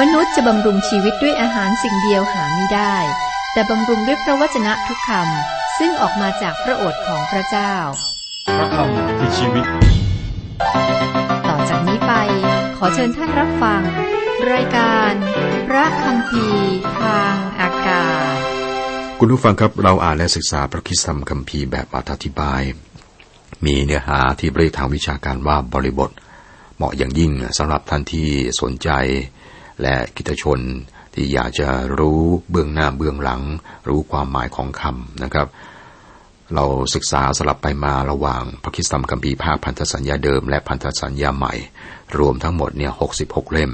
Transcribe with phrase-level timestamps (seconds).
[0.00, 2.96] มนุษย์จะบำรุงชีวิตด้วยอาหารสิ่งเดียวหาไม่ได้
[3.52, 7.74] แต่บำรุงด้วยพระวจนะทุกคำซึ่งออกมาจากพระโอษฐ์ของพระเจ้า
[8.58, 9.64] พระคำคือชีวิต
[11.48, 12.12] ต่อจากนี้ไป
[12.76, 13.82] ขอเชิญท่านรับฟัง
[14.52, 15.12] รายการ
[15.68, 16.46] พระคำพี
[17.00, 18.38] ทางอากาศ
[19.18, 22.62] คุณผู้ฟังครับเราอ่านและศึกษาพระคริสตธรรมคัมภีร์แบบอธิบาย
[23.64, 26.10] มีเนื้อหาที่เรียกทางวิชาการว่าบริบท
[26.76, 28.28] เหมาะอย่างยิ่งสำหรับท่านที่
[28.60, 28.90] สนใจ
[29.82, 30.60] และกิจชน
[31.14, 33.42] ที่อยากจะรู้เบื้องหน้าเบื้องหลัง
[33.88, 35.48] รู้ความหมายของคำนะครับ
[36.54, 41.54] เราศึกษาสลับไปมาระหว่างพระคิสตมคัมภีร์ภาคพันธสัญญาเดิมและพันธสัญญาใหม่
[42.18, 43.70] รวมทั้งหมดเนี่ย66เล่ม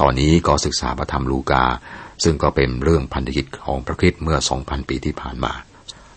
[0.00, 1.64] ตอนนี้ก็ศึกษาพระธรรมลูกา
[2.24, 5.52] ซึ่งก็เป็นเรื่องพันธกิจของพระคริสต์เมื่อ 2,000 ปีที่ผ่านมา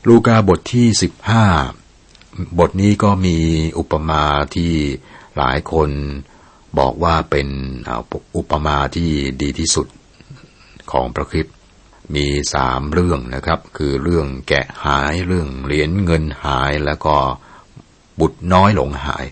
[0.08, 0.88] ลูกาบทที่
[1.73, 3.38] 15 บทนี้ก็มี
[3.80, 4.23] อุปมา
[4.55, 4.72] ที่
[5.38, 5.89] หลายคน
[6.80, 7.48] บอกว่าเป็น
[8.36, 9.88] อุปมาที่ดีที่สุด
[10.92, 11.56] ของพระคริสต์
[12.16, 17.16] มีสามเรื่องนะครับ คือเรื่องแกะหายเรื่องเหรียญเงินหายแล้วก็
[18.20, 19.26] บุตรน้อยหลงหาย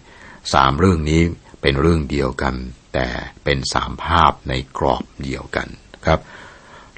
[0.54, 1.22] สามเรื่องนี้
[1.62, 2.56] เป็นเรื่องเดียวกัน
[2.94, 3.08] แต่
[3.44, 5.68] เป็นสามภาพในกรอบเดียวกัน
[6.06, 6.20] ครับ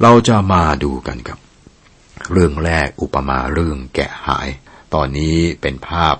[0.01, 1.39] เราจะมาดูกันครับ
[2.31, 4.47] เรื่องแรกอุปมาเรื่องแกะหาย
[4.93, 6.15] ตอนนี้เป็นภาพ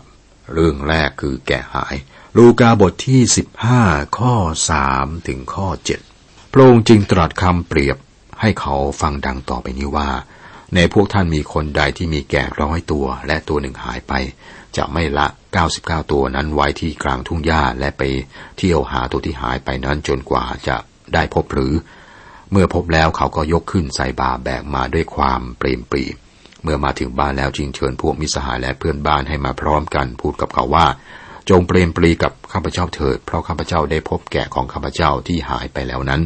[0.54, 1.96] เรื่องแรกคือแกะหาย
[2.42, 3.22] ลูกาบทที่
[3.70, 4.36] 15 ข้อ
[4.82, 5.68] 3 ถึงข้อ
[6.10, 7.98] 7 พระองค์จึงตรัสคำเปรียบ
[8.42, 10.10] ให้เขาฟังดังต่อไปนี้ว่า
[10.76, 14.14] ในพวกท่านมีคนใดที่มีแกะร้อยตัวและตัวหนึ่งหายไป
[14.78, 15.28] จะไม่ละ
[15.70, 18.04] 99 ตัวนั้นไว้ที่กลางทุ่งหญ้าและไป
[18.58, 20.76] เที่ยวหาตัวที่หายไปนั้นจนกว่าจะ
[21.14, 21.74] ได้พบหรือ
[22.52, 26.04] เมื่อพบแล้วเขาก็ยกขึ้นใส่บาแบกมาด้วยความเปรมปรี
[26.64, 30.88] เมื่อมาถึงบ้านแล้วจึงเชิญพวกมิสหายและเพื่อนบ้านให้มาพร้อมกันพูดกับเขาว่า
[31.50, 36.22] จงเปรมปรีกับข้าพเจ้าเถิด เพราะข้าพเจ้าได้พบแกะของข้าพเจ้าที่หายไปแล้วนั้น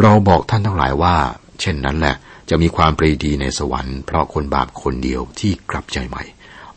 [0.00, 1.16] เราบอกท่านทั้งหลายว่า
[1.60, 2.16] เช่นนั้นแหละ
[2.50, 6.24] จะมีความปรีดีในสวรรค์เพราะคนบาปคนเดียวที่กลับใจใหม่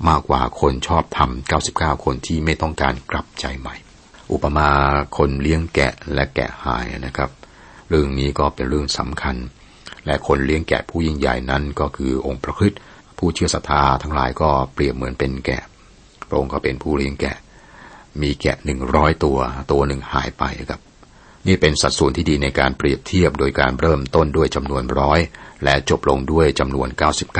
[0.07, 3.75] มากกว่าคนชอบทำ99 คนที่ไม่ต้องการกลับใจใหม่
[4.31, 4.69] อุปมา
[5.17, 7.29] คนเลี้ยงแกะและแกะหายนะครับ
[7.89, 9.35] เรื่องนี้ก็เป็นเรื่องสำคัญ
[10.05, 12.81] และคนเลี้ยงแกะผู้ยิ่งใหญ่นั้นก็คือองค์พระคริสต์
[13.17, 15.63] ผู้เชื่อศรัทธาทั้งหลายก็เปรียบเหมือนเป็นแกะ
[16.29, 17.35] พระองค์ก็เป็นผู้เลี้ยงแกะ
[18.21, 19.37] มีแกะหนึ่งร้อยตัว
[19.71, 20.81] ตัวหนึ่งหายไปครับ
[21.47, 25.19] นี่เป็นสัดส่วนที่ดีในการเปรียบเทียบโดยการเริ่มต้นด้วยจำนวนร้อย
[25.63, 26.87] และจบลงด้วยจำนวน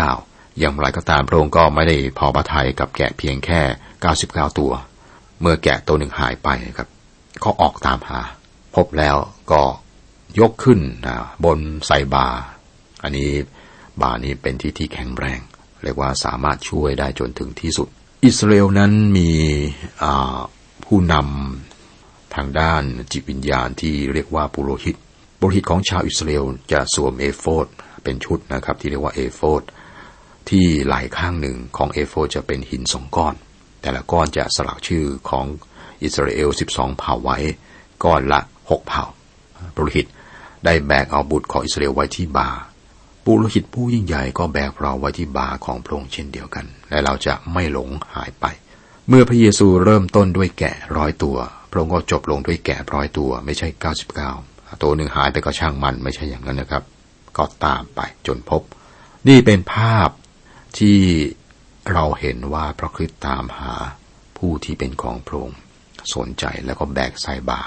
[0.03, 3.61] 99 อย่างไรก็ตามพระองค์ก็ไม่ได้พอพระทัยกับแกะเพียงแค่
[4.09, 4.71] 99 ตัว
[5.41, 6.89] เมื่อแกะตัวหนึ่งหายไปครับ
[7.43, 8.21] ก็ออกตามหา
[8.75, 9.17] พบแล้ว
[9.51, 9.61] ก็
[10.39, 12.27] ยกขึ้นนะบนใส่บา
[13.03, 13.29] อันนี้
[14.01, 15.39] บานี้เป็นที่ที่แข็งแรง
[15.83, 17.87] เรียกว่าสามารถช่วยได้จนถึงที่สุด
[18.25, 19.29] อิสราเอลนั้นมี
[20.95, 24.95] ผู้นำทางด้านจิตวิญญาณที่เรียกว่าปุโรหิต
[25.39, 27.67] ปุโรหิตของชาวอิสราเอลจะสวมเอโฟด
[28.03, 29.63] เป็นชุดนะครับที่เรียกว่าเอโฟด
[30.49, 33.35] ที่ไหล่ข้างหนึ่งของเอโฟดจะเป็นหินสองก้อน
[33.81, 35.45] แต่ละก้อนจะสลักชื่อของ
[36.03, 37.37] อิสราเอล 12 เผ่าไว้
[38.03, 38.39] ก้อนละ
[38.69, 39.05] 6 เผ่า
[39.75, 40.07] ปุโรหิต
[40.65, 42.49] ได้แบกเอาบุตรของอิสราเอลไว้ที่บา
[43.25, 48.47] ปุโรหิตผู้ยิ่งใหญ่ก็แบกเราไว้ที่บาของพระองค์เช่นเดียวกัน และเราจะไม่หลงหายไป
[49.09, 51.37] เมื่อพระเยซูเริ่มต้นด้วยแกะร้อยตัว
[51.71, 53.67] พระองค์ก็จบลงด้วยแกะร้อยตัว ไม่ใช่
[54.25, 56.83] 99ตัวหนึ่งหายไปก็ช่างมันไม่ใช่อย่างนั้นนะครับ
[57.37, 58.61] ก็ตามไปจนพบ
[59.27, 60.09] นี่เป็นภาพ
[60.77, 60.99] ที่
[61.91, 63.73] เราเห็นว่าพระคริสต์ตามหา
[64.37, 65.59] ผู้ที่เป็นของพระองค์
[66.15, 67.61] สนใจแล้วก็แบกใส่บา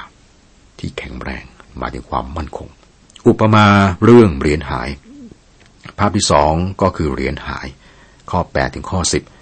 [0.78, 1.44] ที่แข็งแรง
[1.80, 2.68] มาถึงความมั่นคง
[3.28, 3.66] อุปมา
[4.04, 4.88] เรื่องเหรียญหาย
[5.98, 7.66] ภาพที่สองก็คือเหรียญหาย
[8.30, 9.35] ข้อ 8 ถึงข้อ 10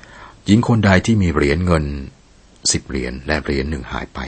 [0.46, 1.84] หญิงคนใดที่มีเหรียญเงิน
[2.72, 4.18] สิบเหรียญและเหรียญหนึ่งหายไป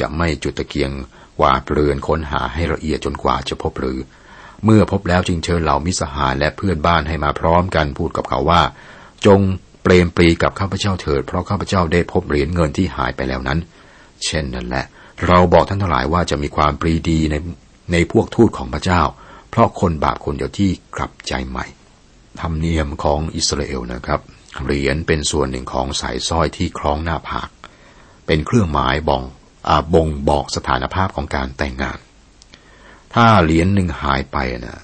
[0.00, 0.90] จะไม่จุดตะเกียง
[1.38, 3.98] กวาดเรือนค้นหาให้ละเอียดจนกว่าจะพบหรือ
[4.64, 8.62] เมื่อพบแล้วจึงเชิญเหล่ามิสหายและเพื่อนบ้านให้มาพร้อมกันพูดกับเขาว่า
[9.26, 9.40] จง
[9.82, 13.58] เปรมปรีกับข้าพเจ้าเถิดเพราะข้าพเจ้าได้พบเหรียญเงินที่หายไปแล้วนั้น
[14.24, 14.84] เช่นนั้นแหละ
[15.26, 17.36] เราบอกท่านทั้งหลายว่าจะมีความปรีดีใน
[17.92, 19.02] ในพวกทูตของพระเจ้า
[19.50, 21.66] เพราะคนบาปคนเดียวที่กลับใจใหม่
[22.40, 24.20] ธรรมเนียมของอิสราเอลนะครับ
[24.62, 27.48] เหรียญเป็นส่วนหนึ่งของสายสร้อยที่คล้องหน้าผาก
[28.26, 29.22] เป็นเครื่องหมายบ่ง
[29.94, 31.98] บ่งบอกสถานภาพของการแต่งงาน
[33.14, 34.82] ถ้าเหรียญหนึ่งหายไปนะ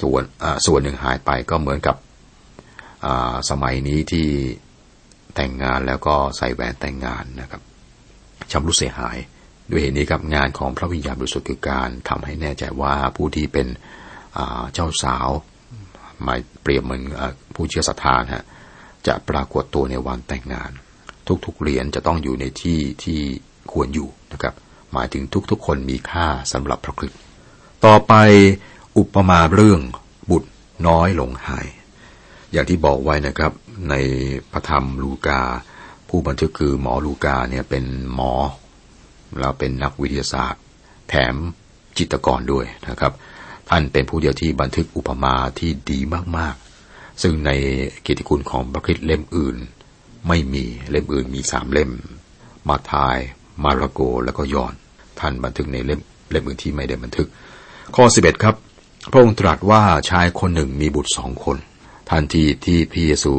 [0.00, 0.22] ส่วน
[0.66, 1.96] ส่วนหนึ่งหายไปก็เหมือนกับ
[3.50, 4.28] สมัยนี้ที่
[5.36, 7.62] แต่งงานแล้วก็ใส่แหวนแต่งงานนะครับ
[8.52, 9.16] ชำรุดเสียหาย
[9.70, 13.66] ด้วยเหตุนี้ครับงานของพระวิญญาณบริสุทธิ์คือการทำให้แน่ใจว่าผู้ที่เป็น
[14.74, 15.28] เจ้าสาว
[16.22, 17.02] หมายเปรียบเหมือน
[17.54, 18.44] ผู้เชื่อศรัทธาฮะ
[19.06, 20.70] จะปรากฏตัวในวันแต่งงาน
[21.44, 23.20] ทุกๆเหรียญจะต้องอยู่ในที่ที่
[23.72, 24.54] ควรอยู่นะครับ
[24.92, 27.20] หมายถึงทุกๆ คนมีค่าสำหรับพระคริสต์
[27.84, 28.14] ต่อไป
[28.98, 29.80] อุปมาเรื่อง
[30.30, 30.50] บุตร
[30.88, 31.66] น้อยหลงหาย
[32.52, 33.52] อย่างที่บอกไว้นะครับ
[33.90, 33.94] ใน
[34.52, 35.40] พระธรรมลูกา
[36.08, 37.84] ผู้บันทึกคือหมอลูกาเนี่ยเป็น
[38.14, 38.32] หมอ
[39.38, 40.62] แล้วเป็นนักวิทยาศาสตร์
[41.08, 41.34] แถม
[41.98, 43.12] จิตกรด้วยนะครับ
[43.68, 45.98] ท่านเป็นผู้เดียวที่บันทึกอุปมาที่ดี
[46.38, 46.56] มาก
[47.22, 47.50] ซึ่งใน
[48.02, 49.56] เกียรติคุณของพระคริสต์เล่มอื่น
[50.28, 51.90] ไม่มีเล่มอื่นมีสามเล่ม
[52.68, 53.16] มาทาย
[53.62, 54.74] มาระโกแล้วก็ยอน
[55.20, 56.00] ท่านบันทึกในเล่ม
[56.30, 57.28] เล่มอื่นที่ไม่ได้บันทึก
[57.96, 58.54] ข้อ11ครับ
[59.10, 61.56] พระองค์ตรัสว่าชายคนหนึ่งมีบุตรสองคน
[62.10, 63.34] ทันทีที่พระเยซู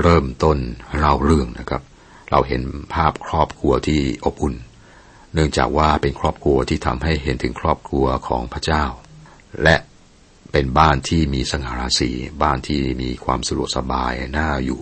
[0.00, 0.58] เริ่มต้น
[0.96, 1.82] เล่าเรื่องนะครับ
[2.30, 2.62] เราเห็น
[2.94, 4.54] ภาพครอบครัวที่อบอุ่น
[5.34, 8.84] เนื่องจากว่าเป็นครอบครัวที่ทำให้เห็นถึงครอบครัวของพระเจ้า
[9.62, 9.76] และ
[10.52, 12.10] เป็นบ้านที่มีสง่าราศี
[12.42, 14.80] บ้านที่มีความสะดวกสบายน่าอยู่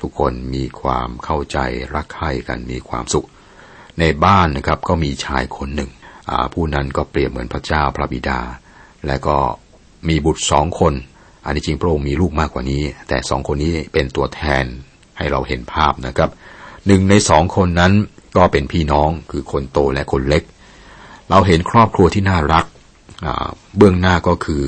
[0.00, 1.58] ทุกคนมีความเข้าใจ
[1.94, 3.26] รักใคร่กันมีความสุข
[4.00, 5.90] ในบ้านนะครับก็มีชายคนหนึ่ง
[6.54, 8.40] ผู้นั้นก็เปรียบเหมือนพระเจ้าพระบิดา
[9.06, 9.36] และก็
[10.08, 10.94] มีบุตรสองคน
[11.44, 14.64] อันนี้จริงพระองค์มีลูกมากกว่านี้ แต่สองคนนี้เป็นตัวแทน
[15.18, 16.30] ให้เราเห็นภาพนะครับ
[16.86, 17.92] หนึ่งในสองคนนั้น
[18.36, 20.42] ก็เป็นพี่น้องคือคนโตและคนเล็ก
[21.30, 22.64] เราเห็นครอบครัวที่น่ารัก
[23.76, 24.62] เบื้องหน้าก็คือ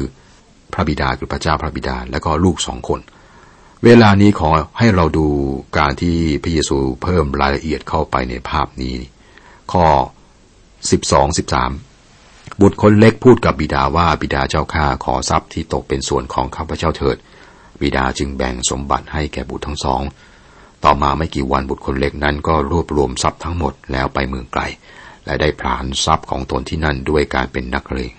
[0.73, 3.01] พระบิดาคือพระเจ้าพระบิดา และก็ลูกสองคน
[3.85, 5.27] เวลานี้ขอให้เราดู
[5.79, 8.97] การที่พระเยซูเพิ่มรายละเอียดเข้าไปในภาพนี้
[9.73, 9.87] ข้อ
[10.91, 11.71] สิบสองสิบสาม
[12.61, 17.17] บุตรคนเล็กพูดกับบิดาว่าบิดาเจ้าข้าขอทรัพย์ที่ตกเป็นส่วนของข้าพเจ้าเถิด
[17.81, 20.03] บิดาจึงแบ่งสมบัติให้แก่บุตรทั้งสอง
[20.85, 24.63] ต่อมาไม่กี่วันบุตรคนเล็กนั้นก็รวบรวมทรัพย์ทั้งหมดแล้วไปเมืองไกล
[25.25, 28.13] และได้ผลานทรัพย์ของตนที่นั่นด้วยการเป็นนักเลง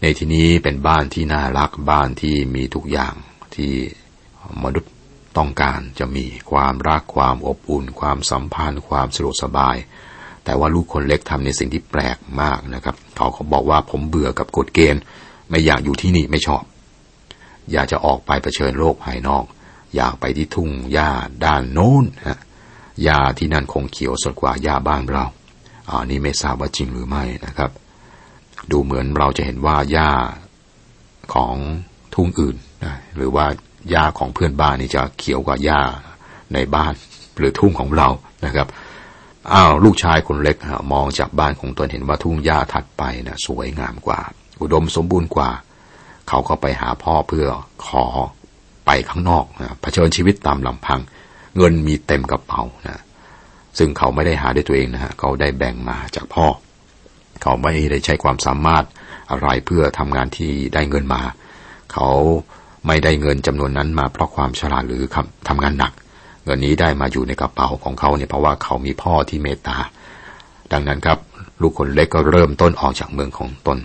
[0.00, 3.14] ในที่นี้เป็นบ้านที่น่ารักบ้านที่มีทุกอย่าง
[3.54, 3.72] ที่
[4.62, 4.92] มนุษย์
[5.38, 9.76] ต้องการจะมีความรักความอบอุ่น ความสัมพันธ์ ความสะดวกสบาย
[10.44, 15.02] แต่ว่าลูกคนเล็กทำในสิ่งที่แปลกมากนะครับเขาเขาบอกว่าผมเบื่อกับกฎเกณฑ์
[15.48, 16.62] ไม่อยากอยู่ที่นี่ไม่ชอบ
[17.72, 19.44] อยากจะออกไปเผชิญโลกภายนอก
[19.96, 21.10] อยากไปที่ทุ่งหญ้า
[21.44, 22.38] ด้านโน้นฮะ
[23.02, 25.24] หญ้าที่นั่นคงเขียวสดกว่าหญ้าบ้านเรา
[25.88, 27.70] อ่านี่ไม่ทราบว่าจริงหรือไม่นะครับ
[28.70, 30.10] ดูเหมือนเราจะเห็นว่าหญ้า
[31.34, 31.56] ของ
[32.14, 33.46] ทุ่งอื่นนะหรือว่า
[33.90, 35.80] หญ้าของเพื่อนบ้านนี่จะเขียวกว่าหญ้า
[36.54, 36.92] ในบ้าน
[37.38, 38.08] หรือทุ่งของเรา
[38.44, 38.68] นะครับ
[39.52, 40.56] อ้าวลูกชายคนเล็ก
[40.92, 44.20] มองจากบ้านของตนเห็นว่าทุ่งหญ้าถัดไปนะสวยงามกว่า
[44.60, 45.50] อุดมสมบูรณ์กว่า
[46.28, 47.46] เขาก็ไปหาพ่อเพื่อ
[47.86, 48.04] ขอ
[48.86, 51.00] ไปข้างนอกนะเผชิญชีวิตตามลำพัง
[51.56, 53.02] เงินมีเต็มกระเป๋านะ
[53.78, 56.46] ซึ่งเขาไม่ได้หาด้วยตัวเองนะฮะเขาได้แบ่งมาจากพ่อ
[57.42, 58.84] เขาไม่ได้ใช้ความสามารถ
[59.30, 61.22] อะไรเพื่อทำงานที่ได้เงินมา
[61.92, 62.08] เขา
[62.86, 65.02] ไม่ได้เงินจำนวนนั้นมาเพราะความฉลาดหรือ
[65.48, 65.92] ทำงานหนัก
[66.44, 69.76] เงินนี้ได้มาอยู่ในกระเป๋าของเขาเนี่ยเพราะว่าเขามีพ่อที่เมตตา
[70.72, 71.18] ดังนั้นครับ
[71.60, 73.78] ลูกคนเล็กก็เริ่มต้นออกจากเมืองของตน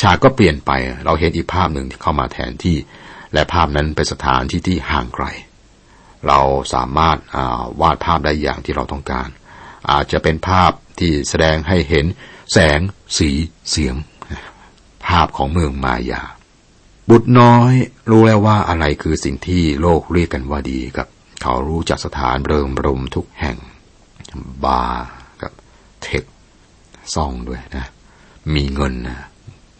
[0.00, 0.70] ฉากก็เปลี่ยนไป
[1.04, 2.76] เราเห็นอีกภาพหนึ่งที่เข้ามาแทนที่
[3.32, 5.26] และภาพนั้นเป็นสถานที่ที่ห่างไกล
[6.28, 6.40] เรา
[6.74, 7.16] สามารถ
[7.80, 9.28] วาดภาพได้อย่างที่เราต้องการ
[9.90, 12.06] อาจจะเป็นภาพที่แสดงให้เห็น
[12.52, 12.80] แสง
[13.18, 13.30] สี
[13.70, 13.94] เสียง
[15.04, 16.22] ภาพของเมืองมายา
[17.10, 17.72] บุตรน้อย
[18.10, 21.08] รู้แล้วว่าอะไรคือสิ่งที่โลกเรียกกันว่าดีครับ
[21.42, 23.56] เขารู้จักสถานเริงรมทุกแห่ง
[24.64, 25.06] บาร์
[25.42, 25.52] กับ
[26.02, 26.24] เทค
[27.14, 27.86] ซ่องด้วยนะ
[28.54, 29.20] มีเงินนะ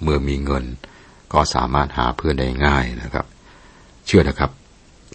[0.02, 0.64] เมื่อมีเงิน
[1.32, 3.26] ก็สามารถหาเพื่อนได้ง่ายนะครับ
[4.06, 4.50] เชื่อนะครับ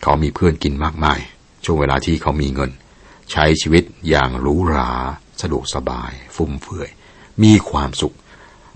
[0.04, 1.20] เขามีเพื่อนกินมากมาย
[1.66, 2.72] ช่วงเวลาที่เขามีเงิน
[3.32, 4.92] ใช้ชีวิตอย่างหรูหรา
[5.42, 6.90] สะดวกสบาย ฟุ่มเฟือย
[7.44, 8.16] มีความสุข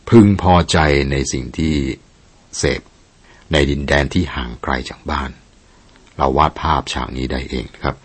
[0.10, 0.78] พึงพอใจ
[1.12, 1.74] ในสิ่งที่
[2.58, 2.82] เสพ
[3.52, 5.30] ในดินแดนที่ห่างไกลจากบ้าน
[6.18, 7.96] เราวาดภาพฉากนี้ได้เองครับ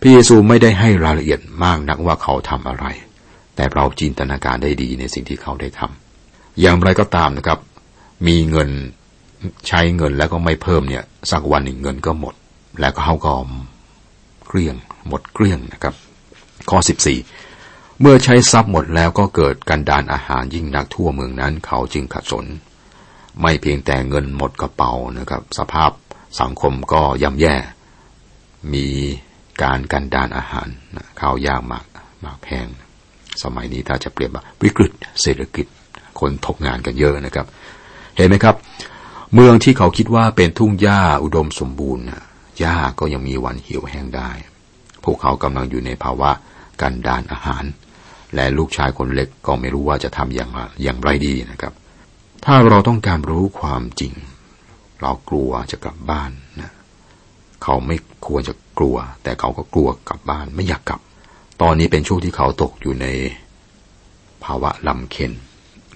[0.00, 2.86] พระเยซูไม่ได้ให้รายละเอียดมากนักว่าเขาทำอะไร
[3.56, 7.58] แต่เราจินตนาการได้ดีในสิ่งที่เขาได้ทำอย่างไรก็ตามนะครับ
[8.26, 8.70] มีเงิน
[9.68, 12.34] ใช้เงินแล้วก็ไม่เพิ่มเนี่ยสักวันหนึ่งเงินก็หมด
[12.80, 13.32] แล้วก็เขาก็
[14.48, 14.76] เกลี้ยง
[15.08, 15.94] หมดเกลี้ยงนะครับ
[16.70, 16.78] ข้อ
[17.22, 17.53] 14
[18.00, 22.46] เมื่อใช้ทรัพย์หมดแล้วก็เกิดการดานอาหารยิ่งนักทั่วเมืองนั้น เขาจึงขัดสน
[23.40, 25.90] ไม่เพียงแต่เงินหมดกระเป๋านะครับ สภาพ
[26.40, 27.56] สังคมก็ย่ำแย่
[28.74, 28.86] มี
[29.62, 30.68] การกันดานอาหาร
[31.20, 31.84] ข้าวยากมาก
[32.24, 32.66] มากแพง
[33.42, 35.66] สมัยนี้ถ้าจะเปรียบว่าวิกฤตเศรษฐกิจ
[36.20, 37.46] คนทกงานกันเยอะนะครับ
[38.16, 38.56] เห็นไหมครับ
[39.34, 42.04] เมืองที่เขาคิดว่าเป็นทุ่งหญ้าอุดมสมบูรณ์
[42.58, 44.30] หญ้าก็ยังมีวันเหี่ยวแห้งได้
[45.04, 46.30] พวกเขากำลังอยู่ในภาวะ
[46.80, 47.64] กันดานอาหาร
[48.34, 50.50] และลูกชายคนเล็กก็ไม่รู้ว่าจะทำอย่าง
[50.82, 51.72] อย่างไรดีนะครับ
[52.44, 54.12] ถ้าเราต้องการรู้ความจริง
[55.00, 56.70] เรากลัวจะกลับบ้านนะ
[57.62, 61.00] เขาไม่ควรจะกลัว แต่เขาก็กลัวกลับบ้านไม่อยากกลับ
[61.62, 63.06] ตอนนี้เป็นช่วงที่เขาตกอยู่ใน
[64.44, 65.32] ภาวะลำเค็น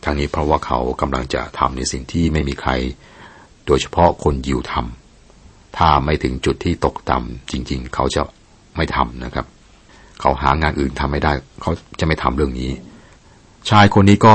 [0.04, 2.70] ทั้งนี้เพราะว่าเขากำลังจะทำในสิ่งที่ไม่มีใคร
[3.66, 8.22] โดยเฉพาะคนยิวทำถ้าไม่ถึงจุดที่ตกต่ำจริง ๆ เขาจะ
[8.76, 9.46] ไม่ทำนะครับ
[10.20, 11.32] เขาหางานอื่นทำไม่ได้
[11.62, 12.70] เขาจะไม่ทำเรื่องนี้
[13.70, 14.34] ชายคนนี้ก็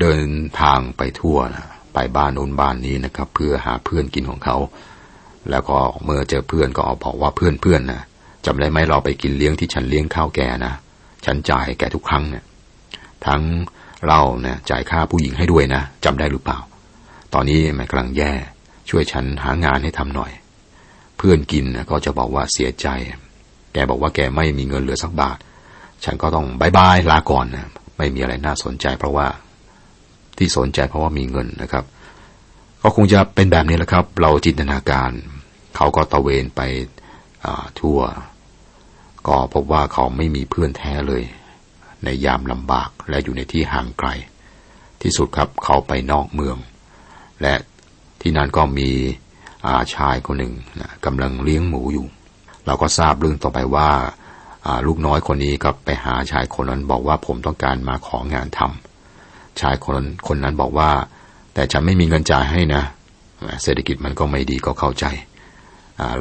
[0.00, 0.22] เดิน
[0.60, 4.56] ทางไปทั่วนะไปบ้านโน้นบ้านนี้นะครับ เพื่อหาเพื่อนกินของเขา
[5.50, 8.02] แล้วก็เมื่อเจอเพื่อนก็เอาบอกว่าเพื่อนเพื่อนนะ
[8.46, 10.74] จำได้ไหมเราไปกินเลี้ยงที่ฉันเลี้ยงข้าวแกนะ
[11.24, 12.44] ฉันจ่ายแกทุกครั้งเนี่ย
[13.26, 13.42] ทั้ง
[14.08, 16.58] เราเนี่ยจ่ายค่าผู้หญิงให้ด้วยนะจำได้หรือเปล่า
[17.34, 18.32] ตอนนี้แม่กำลังแย่
[18.90, 20.32] ช่วยฉันหางานให้ทำหน่อย
[21.16, 22.86] เพื่อนกินก็จะบอกว่าเสียใจ
[23.74, 25.38] แกบอกว่าแกไม่มีเงินเหลือสักบาท
[26.04, 27.66] ฉันก็ต้องบายบายลาก่อนนะ
[27.96, 29.26] ไม่มีอะไรน่าสนใจ เพราะว่า
[30.38, 31.84] ที่สนใจเพราะว่ามีเงินนะครับ
[32.82, 35.10] ก็คงจะเป็นแบบนี้แหละครับ เราจินตนาการ
[35.76, 36.60] เขาก็ตะเวนไป
[37.80, 38.00] ทั่ว
[39.28, 41.22] ก็พบว่าเขาไม่มีเพื่อนแท้เลย
[42.04, 44.08] ในยามลำบากและอยู่ในที่ห่างไกล
[45.02, 46.56] ที่สุดครับเขาไปนอกเมือง
[47.42, 47.54] และ
[48.20, 48.90] ที่นั้นก็มี
[49.66, 52.06] อาชายคนหนึ่งนะกำลังเลี้ยงหมูอยู่
[52.66, 53.90] เราก็ทราบเรื่องต่อไปว่า
[54.86, 60.90] ลูกน้อยคนนี้ก็ไปหาชายคนนั้นบอกว่าผมต้องการมาของานทำชายคนนั้นคนนั้นบอกว่า
[61.54, 62.82] แต่ฉันไม่มีเงินจ่ายให้นะ
[63.62, 65.04] เศรษฐกิจมันก็ไม่ดีก็เข้าใจ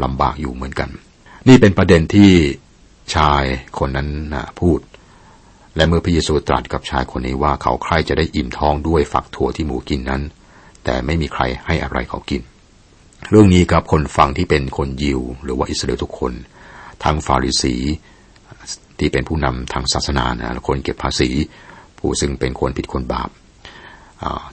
[0.04, 0.90] ลำบากอยู่เหมือนกัน
[1.48, 2.32] นี่เป็นประเด็นที่
[3.16, 3.44] ชาย
[3.80, 4.10] คนนั้น
[4.60, 4.80] พูด
[5.76, 10.22] และเมื่อพระเยซูตรัสกับชายคนนี้ว่าเขาใครจะได้อิ่มท้องด้วยฝักถั่วที่หมูกินนั้น
[10.84, 12.42] แต่ไม่มีใครให้อะไรเขากิน
[13.30, 16.34] เรื่องนี้กับคนฟังที่เป็นคนยิว หรือว่าอิสราเอลทุกคน
[17.04, 17.76] ทางฟาริสี
[19.00, 21.30] ที่เป็นผู้นำทางศาสนานะคนเก็บภาษี
[22.00, 23.30] ผู้ซึ่งเป็นคนผิดคนบาป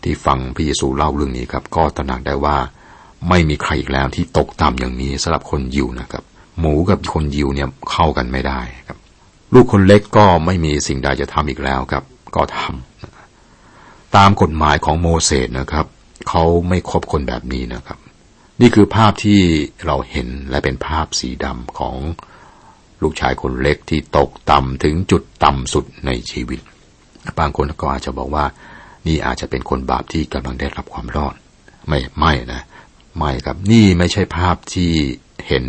[0.05, 2.57] ที่ฟังพระเยซูเล่าเรื่องนี้ครับ ก็ตระหนักได้ว่า
[3.29, 6.25] ไม่มีใครอีกแล้วที่ตกต่ำอย่างนี้สำหรับคนยิวนะครับ
[6.59, 8.99] หมูกับคนยิวเนี่ยเข้ากันไม่ได้ครับ
[9.55, 12.05] ลูกคนเล็กก็ไม่มีสิ่งใดจะทำอีกแล้วครับ
[12.37, 15.87] ก็ทำตามกฎหมายของโมเสสนะครับ
[16.29, 17.99] เขาไม่คบคนแบบนี้นะครับ
[18.61, 19.41] นี่คือภาพที่
[19.87, 21.97] เราเห็นและเป็นภาพสีดำของ
[23.03, 26.61] ลูกชายคนเล็กที่ตกต่ำถึงจุดต่ำสุดในชีวิต
[27.39, 28.45] บางคนก็อาจจะบอกว่า
[29.07, 31.35] นี่อาจจะเป็นคนบาปที่กำลังได้รับความรอด
[31.89, 32.63] ไม่ไม่นะ
[33.19, 34.91] ไม่ครับ นี่ไม่ใช่ภาพที่
[35.47, 35.65] เห็น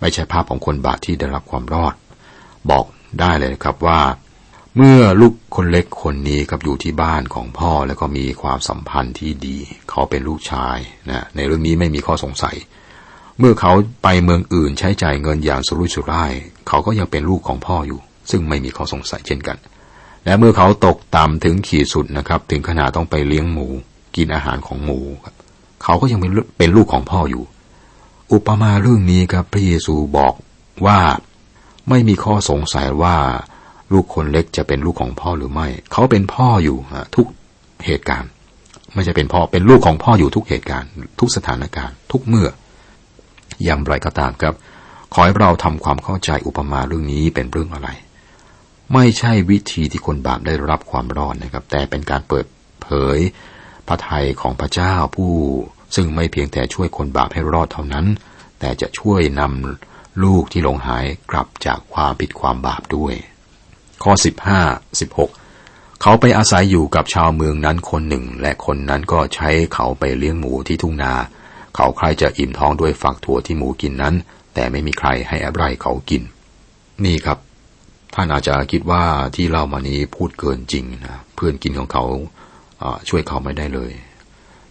[0.00, 1.94] ไม่ใช่ภาพของคนบาปที่ได้รับความรอด
[2.70, 2.84] บอก
[3.20, 4.00] ได้เลยครับว่า
[4.78, 9.58] เมื่อลูกคนเล็กคนนี้กับอยู่ที่บ้านของพ่อแล้วก็มีความสัมพันธ์ที่ดี
[9.90, 10.78] เขาเป็นลูกชาย
[11.10, 12.56] นะในเรื่องนี้ไม่มีข้อสงสัย
[13.38, 16.32] เมื่อเขาไปเมืองอื่นใช้จ่ายเงินอย่างสุรุ่ยสุร่าย
[16.68, 19.58] เขาก็ยังเป็นลูกของพ่ออยู่ ซึ่งไม่มีข้อสงสัยเช่นกัน
[20.24, 23.66] และเมื่อเขาตกต่ำถึงขีดสุดนะครับ ถึงขนาดต้องไปเลี้ยงหมู
[24.16, 24.98] กินอาหารของหมู
[25.82, 27.44] เขาก็ยังเป็นเป็นลูกของพ่ออยู่
[28.32, 30.34] อุปมาเรื่องนี้ครับพระเยซูบอก
[30.86, 30.98] ว่า
[31.88, 33.16] ไม่มีข้อสงสัยว่า
[33.92, 36.78] ลูกคนเล็กจะเป็นลูกของพ่อหรือไม่ เขาเป็นพ่ออยู่
[37.16, 37.26] ทุก
[37.86, 38.30] เหตุการณ์
[38.94, 40.90] ไม่ใช่เป็นพ่อเป็นลูกของพ่ออยู่ทุกเหตุการณ์
[41.20, 42.48] ทุกสถานการณ์ ทุกเมื่อ
[43.64, 44.54] อย่างไรก็ตามครับ
[45.12, 47.88] ขอให้เราทำความเข้าใจอุปมาเรื่องนี้เป็นเรื่องอะไร
[48.94, 52.46] ไม่ใช่วิธีที่คนบาปได้รับความรอดนะครับ แต่เป็นการเปิด
[52.80, 53.18] เผย
[53.88, 55.32] พระทัยของพระเจ้าผู้
[55.96, 58.06] ซึ่งไม่เพียงแต่ช่วยคนบาปให้รอดเท่านั้น
[58.60, 63.14] แต่จะช่วยนำลูกที่หลงหายกลับจากความผิดความบาปด้วย
[64.06, 64.14] ข้อ
[64.64, 71.12] 15 16 เขาไปอาศัยอยู่กับชาวเมืองนั้นคนหนึ่ง และคนนั้นก็ใช้เขาไปเลี้ยงหมูที่ทุ่งนา
[71.74, 74.14] เขาใครจะอิ่มท้องด้วยฝักถั่วที่หมูกินนั้น
[74.54, 76.22] แต่ไม่มีใครให้อะไรเขากิน
[77.04, 77.38] นี่ครับ
[78.14, 79.02] ท่านอาจจะคิดว่า
[79.34, 82.04] ที่เล่ามานี้พูดเกินจริงนะ เพื่อนกินของเขา
[83.08, 83.92] ช่วยเขาไม่ได้เลย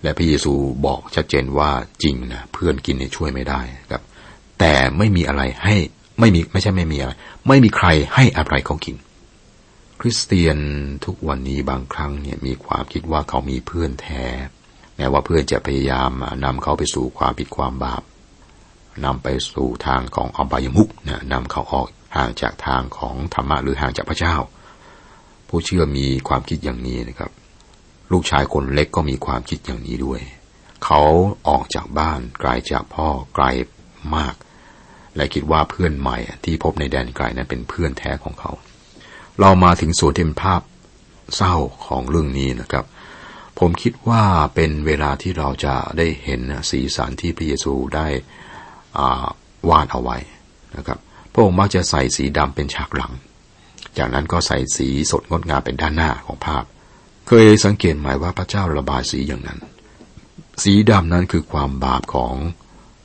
[0.02, 0.54] และพระเยซู
[0.86, 1.72] บอกชัดเจนว่า
[2.04, 3.62] จริงนะเพื่อนกินเนี่ยช่วยไม่ได้
[3.92, 4.04] ครับ
[4.60, 5.76] แต่ไม่มีอะไรให้
[6.20, 7.12] ไม่มีไม่ใช่ไม่มีอะไร
[7.48, 8.96] ไม่มีใครให้อะไรเขากิน
[10.02, 10.58] คริสเตียน
[11.06, 14.26] ทุกวันนี้บางครั้งเนี่ยมีความคิดว่าเขามีเพื่อนแท้
[14.96, 16.12] แม้ว่าเพื่อนจะพยายาม
[16.46, 18.04] นำเขาไปสู่ความผิดความบาป
[19.06, 24.36] นำไปสู่ทางของอบายมุกนะนำเขาออกห่างจากทางของธรรมะหรือห่างจากพระเจ้า
[25.48, 27.32] ผู้เชื่อมีความคิดอย่างนี้นะครับ
[28.12, 30.22] ลูกชายคนเล็กก็มีความคิดอย่างนี้ด้วย
[30.86, 31.02] เขา
[31.48, 33.46] ออกจากบ้านไกลจากพ่อไกล
[34.16, 34.36] มาก
[35.16, 38.52] และคิดว่าเพื่อนใหม่ที่พบในแดนไกลนั้นเป็นเพื่อนแท้ของเขา
[39.40, 40.62] เรามาถึงส่วนที่เป็นภาพ
[41.36, 42.86] เศร้าของเรื่องนี้นะครับ
[43.60, 44.24] ผมคิดว่า
[44.56, 48.08] เป็นเวลาที่เราจะได้เห็นสีสันที่พระเยซูได้
[49.70, 50.18] วาดเอาไว้
[50.78, 51.00] นะครับ
[51.34, 53.14] พระองค์มักจะใส่สีดำเป็นฉากหลัง
[53.98, 56.64] จากนั้นก็ใส่สีสดงดงามเป็นด้านหน้าของภาพ
[57.28, 59.60] เคยสังเกตไหมว่าพระเจ้าระบายสีอย่างนั้น
[60.64, 62.34] สีดำนั้นคือความบาปของ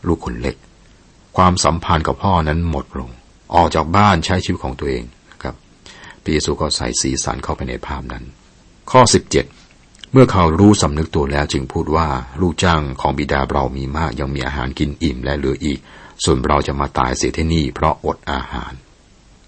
[0.06, 0.56] ลูกคนเล็ก
[1.36, 3.10] ความสัมพันธ์กับพ่อนั้นหมดลง
[3.54, 5.04] ออกจากบ้านใช้ชีวิตของตัวเอง
[6.22, 8.24] พระเยซูก็ใส่สีสันเข้าไปในภาพนั้น
[8.90, 9.00] ข้อ
[9.56, 12.08] 17 เมื่อเขารู้สำนึกตัวแล้วจึงพูดว่า
[12.40, 15.78] ลูกจ้างของบิดาเรามีมากยังมีอาหารกินอิ่มและเหลืออีก
[16.24, 18.72] ส่วนเราจะมาตายเสียที่นี่ เพราะอดอาหาร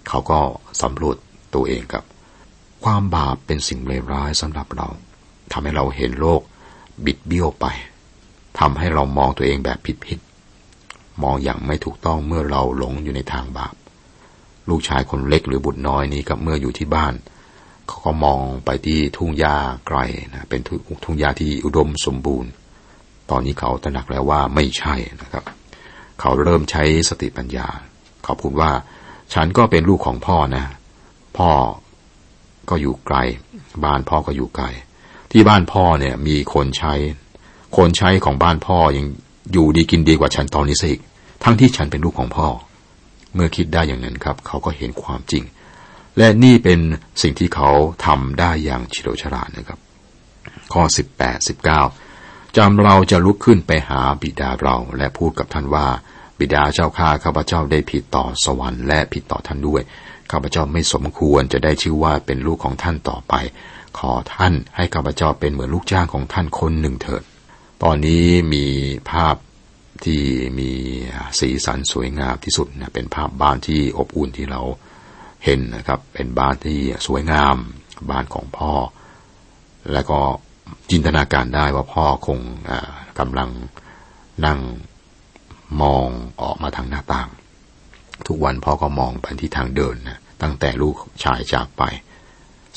[0.07, 0.39] เขาก็
[0.81, 1.17] สำรวจ
[1.53, 2.05] ตัวเองครับ
[2.83, 4.87] ความบาปเป็นสิ่งเลวร้ายสำหรับเรา
[5.51, 6.41] ทำให้เราเห็นโลก
[7.05, 7.65] บิดเบี้ยวไป
[8.59, 13.73] ทำให้เรามองตัวเองแบบผิดๆมองอย่างไม่ถูกต้องเมื่อเราหลงอยู่ในทางบาป
[14.69, 17.13] ลูกชายคนเล็กหรือบุตรน้อยนี้กับเมื่ออยู่ที่บ้าน
[17.87, 19.99] เขาก็มองไปที่ทุ่งหญ้าไกล
[20.33, 20.61] นะเป็น
[21.03, 22.51] ทุ่งหญ้าที่อุดมสมบูรณ์
[23.29, 25.43] ตอนนี้เขาตระหนักแล้วว่าไม่ใช่นะครับ
[26.19, 27.67] เขาเริ่มใช้สติปัญญา
[28.23, 28.71] เขาพูดว่า
[29.33, 30.65] ฉันก็เป็นลูกของพ่อนะ
[31.37, 31.49] พ่อ
[32.69, 33.17] ก็อยู่ไกล
[33.85, 34.65] บ้านพ่อก็อยู่ไกล
[35.31, 36.93] ที่บ้านพ่อเนี่ยมีคนใช้
[37.77, 39.05] คนใช้ของบ้านพ่อยัง
[39.53, 40.91] อยู่ดีกินดีกว่าฉันตอนนี้สิ
[41.43, 42.47] ทั้งที่ฉันเป็นลูกของพ่อ
[43.35, 45.43] เมื่อคิดได้อย่างนั้นครับ เขาก็เห็นความจริง
[46.17, 46.79] และนี่เป็น
[47.21, 47.69] สิ่งที่เขา
[48.05, 49.79] ทำได้อย่างเฉลียวฉลาดนะครับ
[50.73, 50.83] ข้อ
[51.19, 51.49] 18
[51.91, 55.87] 19จำเราจะลุกขึ้นไปหาบิดาเราและพูดกับท่านว่า
[56.39, 59.81] บิดาเจ้าข้าข้าพเจ้าได้ผิดต่อสวรรค์และผิดต่อท่านด้วย
[60.31, 63.33] ข้าพเจ้าไม่สมควรจะได้ชื่อว่าเป็นลูกของท่านต่อไป
[63.97, 67.23] ขอท่านให้ข้าพเจ้าเป็นเหมือนลูกจ้างของท่านคนหนึ่งเถิด
[67.83, 68.65] ตอนนี้มี
[69.09, 69.35] ภาพ
[70.05, 70.21] ที่
[70.59, 70.71] มี
[71.39, 74.61] สีสันสวยงามที่สุดนะเป็นภาพบ้านที่อบอุ่นที่เรา
[75.45, 77.55] เห็นนะครับ เป็นบ้านที่สวยงาม
[78.11, 78.73] บ้านของพ่อ
[79.93, 80.19] และก็
[80.91, 82.39] จินตนาการได้ว่าพ่อคง
[83.19, 83.49] กำลัง
[84.45, 84.59] นั่ง
[85.81, 86.07] มอง
[86.41, 87.29] ออกมาทางหน้าต่าง
[88.27, 91.83] ทุกวันพ่อก็มองไปที่ทางเดินนะตั้งแต่ลูกชายจากไป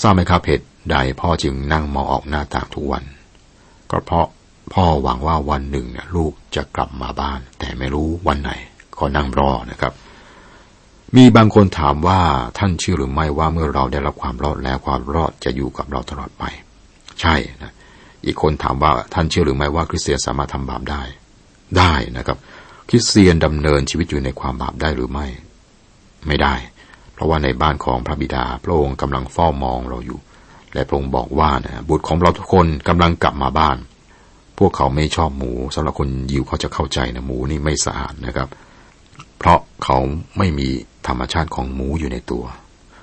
[0.02, 3.04] ทราบไหมครับเหตุใดพ่อจึงนั่งมองออกหน้าต่างทุกวัน
[3.90, 4.26] ก็เพราะ
[4.72, 8.52] พ่อหวังว่าวันหนึ่งเนะลูกจะกลับมาบ้าน แต่ไม่รู้วันไหน
[8.98, 9.92] ก็นั่งรอนะครับ
[11.16, 12.20] มีบางคนถามว่า
[12.58, 16.44] ท่านเชื่อหรือไม่ว่าเมื่อเราได้รับความรอดแล้วความรอดจะอยู่กับเราตลอดไป
[17.20, 17.72] ใช่นะ
[18.26, 21.02] อีกคนถามว่าท่านเชื่อหรือไม่ว่าคริสเตียนสามารถทำบาปได้
[21.78, 22.38] ได้นะครับ
[22.88, 25.26] คริสเตียนดำเนินชีวิตอยู่ในความบาปได้หรือไม่
[26.26, 26.54] ไม่ได้
[27.12, 30.18] เพราะว่าในบ้านของพระบิดาพระองค์กำลังเฝ้ามองเราอยู่
[30.74, 33.76] และพระองค์บอกว่านะบุตรของเราทุกคนกำลังกลับมาบ้าน
[34.58, 38.48] พวกเขาไม่ชอบหมูสำหรับคนยิวเขาจะเข้าใจนะหมูนี่ไม่สะอาดนะครับ
[39.38, 39.98] เพราะเขา
[40.38, 40.68] ไม่มี
[41.08, 42.44] ธรรมชาติของหมูอยู่ในตัว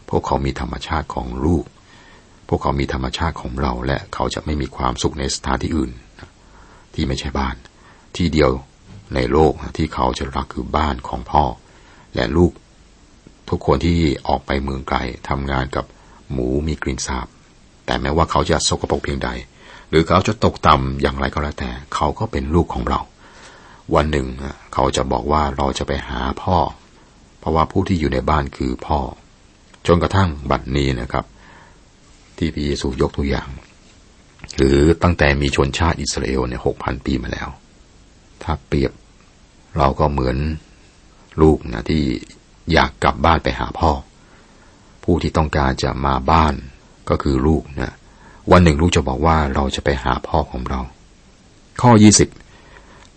[0.10, 1.66] พวกเขามีธรรมชาติของลูก
[2.48, 5.92] พวกเขามีธรรมชาติของเรา และเขาจะไม่มีความสุขในสถานที่อื่น
[6.94, 7.56] ที่ไม่ใช่บ้าน
[8.16, 8.52] ที่เดียว
[9.16, 11.44] ในโลกที่เขาจะรักคือบ้านของพ่อ
[12.16, 12.52] และลูก
[13.50, 14.98] ทุกคนที่ออกไปเมืองไกล
[15.30, 15.86] ทำงานกับ
[16.32, 17.28] หมูมีกลิ่นสาบ
[17.86, 19.30] แต่แม้ว่าเขาจะสกปรกเพียงใด
[19.94, 23.00] รือเขาจะตกต่ำอย่างไรก็แล้วแต่ เขาก็เป็นลูกของเรา
[23.96, 24.28] วันหนึ่ง
[24.74, 26.58] เขาจะบอกว่าเราจะไปหาพ่อ
[27.40, 29.00] เพราะว่าผู้ที่อยู่ในบ้านคือพ่อ
[29.88, 31.26] จนกระทั่งบัดนี้นะครับ
[32.38, 33.50] ที่พระเยซูยกตัวอย่าง
[34.56, 37.50] หรือตั้งแต่มีชนชาติอิสราเอลเนี่ยหกพันปีมาแล้ว
[38.44, 38.92] ถ้าเปรียบ
[39.78, 40.38] เราก็เหมือน
[41.42, 42.04] ลูกนะที่
[42.74, 43.92] อยากกลับบ้านไปหาพ่อ
[45.04, 46.54] ผู้ที่ต้องการจะมาบ้าน
[47.10, 47.96] ก็คือลูกนะ
[48.52, 50.82] วันหนึ่งลูกจะบอกว่าเราจะไปหาพ่อของเรา
[51.82, 52.30] ข้อยี่สิบ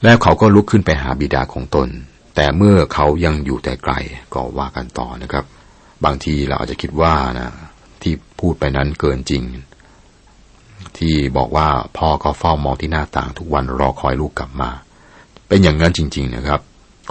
[0.02, 1.88] แล้วเขาก็ลุกขึ้นไปหาบิดาของตน
[2.34, 3.94] แต่เมื่อเขายังอยู่แต่ไกล
[4.34, 5.44] ก็ว่ากันต่อนะครับ
[6.04, 7.50] บางทีเราอาจจะคิดว่านะ
[8.02, 9.42] ที่พูดไปนั้นเกินจริง
[10.98, 14.70] ที่บอกว่าพ่อก็เฝ้ามองที่หน้าต่างทุกวันรอคอยลูกกลับมา
[15.48, 16.60] เป็นอย่างนั้นจริง ๆนะครับ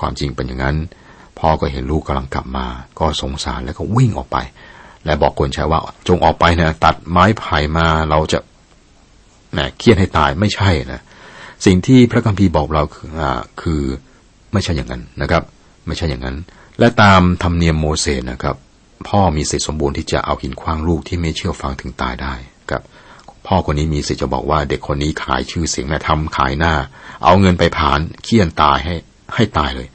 [0.01, 0.77] ความจริงเป็นอย่างนั้น
[1.39, 2.67] พ่อก็เห็นลูกกำลังกลับมา
[2.99, 4.37] ก็สงสารแล้วก็วิ่งออกไป
[5.05, 8.39] และบอกคนใช้ว่า จงออกไปนะตัดไม้ไผ่มาเราจะ
[9.57, 11.01] นะเครียดให้ตายไม่ใช่นะ
[11.65, 13.09] สิ่งที่พระคัมภีร์บอกเราคือ
[13.61, 13.81] คือ
[14.53, 15.43] ไม่ใช่อย่างนั้นนะครับ
[15.87, 16.37] ไม่ใช่อย่างนั้น
[16.79, 18.55] และตามธรรมเนียมโมเสสนะครับ
[19.07, 22.33] พ่อมีสิทธิสมบูรณ์ที่จะเอาหินคว้างลูกที่ไม่เชื่อฟังถึงตายได้
[22.69, 22.83] ครับ
[23.47, 26.73] พ่อคนนี้มีสิทธิ์จะบอกว่าเด็กคนนี้ขายชื่อเสียงแม่ทำขายหน้า
[27.25, 28.95] เอาเงินไปผ่านเคี่ยนตายให้
[29.35, 29.87] ให้ตายเลย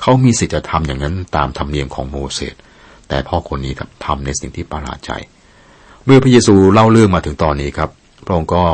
[0.00, 2.54] เขามีสิทธิ์จะทำอย่างนั้นตามธรรมเนียมของโมเสส
[3.08, 5.12] แต่พ่อคนนี้ครับทำในสิ่งที่ประหลาดใจ
[6.04, 7.90] เมื่อพระเยซูเล่าเรื่องมาถึงตอนนี้ครับ
[8.26, 8.64] พระองค์ก็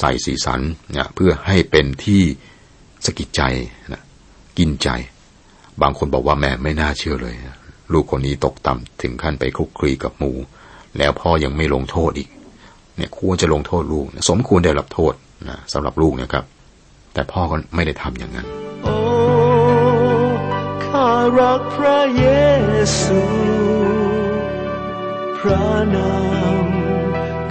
[0.00, 0.60] ใส่สีสัน
[0.92, 2.22] เนี่ยเพื่อให้เป็นที่
[3.04, 3.42] สกิดใจ
[3.92, 4.02] นะ
[4.58, 4.88] กินใจ
[5.82, 7.34] บางคนบอกว่าแม่ไม่น่าเชื่อเลย
[7.92, 10.32] ลูกคนนี้ตกต่ำถึงขั้นไปคลุกคลีกับหมู
[10.98, 12.28] แล้วพ่อยังไม่ลงโทษอีก
[12.96, 15.14] เนี่ยควรจะลงโทษลูก สมควรได้รับโทษ
[15.48, 16.44] นะสำหรับลูกนะครับ
[17.14, 18.46] แต่พ่อก็ไม่ได้ทำอย่างนั้น
[18.82, 19.39] โอ้ข้า
[21.38, 22.26] รักพระเย
[23.00, 23.22] ซู
[25.38, 26.14] พระนา
[26.64, 26.66] ม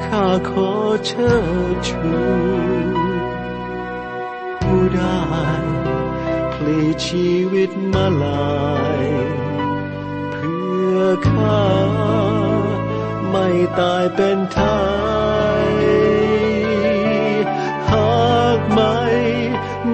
[0.04, 0.72] ข้าขอ
[1.06, 1.34] เชิ
[1.74, 2.12] ดชู
[4.62, 5.22] ผู้ได้
[6.54, 8.64] พลีชีวิตมาลา
[9.04, 9.08] ย
[10.32, 11.66] เพื่อข้า
[13.30, 13.48] ไม่
[13.80, 14.80] ตายเป็นทา
[15.68, 15.90] ย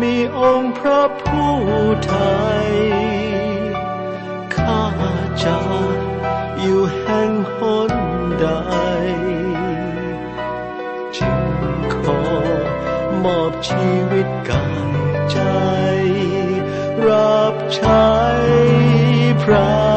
[0.02, 1.56] มีองค์พระผู้
[2.06, 2.14] ไท
[2.64, 3.05] ย
[5.36, 5.58] ข้าจะ
[6.60, 7.58] อยู่แห่งห
[7.90, 7.92] น
[8.40, 8.48] ใด
[11.18, 11.40] จึง
[11.94, 12.22] ขอ
[13.24, 14.90] มอบชีวิตกาย
[15.32, 15.40] ใจ
[17.08, 18.12] รับใช้
[19.42, 19.95] พระ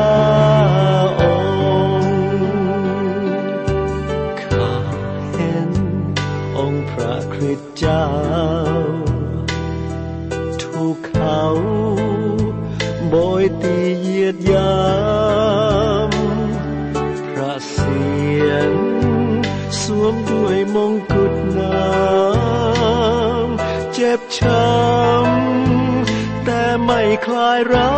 [27.24, 27.90] คลายรั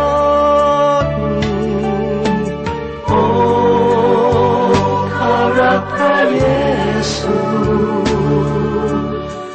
[1.03, 1.05] ก
[3.07, 3.23] โอ้
[5.15, 6.43] ข้ารักพระเย
[7.15, 7.37] ซู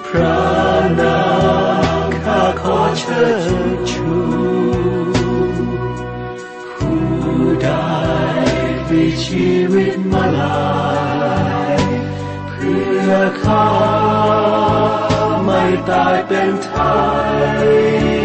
[0.09, 0.41] พระ
[1.01, 1.21] นา
[2.07, 3.25] มข้าขอเชิ
[3.71, 4.11] ญชู
[6.73, 7.01] ผู้
[7.63, 7.91] ได้
[8.87, 10.61] ปลีชีวิตมาลา
[11.75, 11.81] ย
[12.49, 13.69] เพื่อข้า
[15.45, 16.71] ไม่ตายเป็นไท
[17.63, 18.16] ย